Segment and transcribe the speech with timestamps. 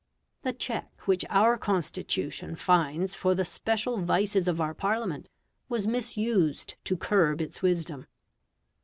[0.41, 5.29] The check which our Constitution finds for the special vices of our Parliament
[5.69, 8.07] was misused to curb its wisdom.